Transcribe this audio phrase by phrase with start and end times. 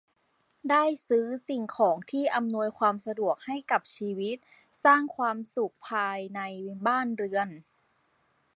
[0.69, 4.37] ได้ซื้อสิ่งของที่อำนวยความสะดวกให้กับชีวิต
[4.83, 6.41] สร้างความสุขภายใน
[6.87, 7.49] บ้านเรือน